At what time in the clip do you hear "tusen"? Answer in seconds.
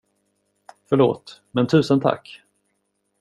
1.67-1.99